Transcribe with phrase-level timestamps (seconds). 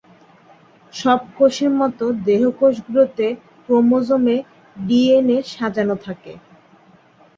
[0.93, 3.25] সব কোষের মতো, দেহকোষগুলিতে
[3.65, 4.37] ক্রোমোজোমে
[4.77, 6.33] ডিএনএ সাজানো থাকে।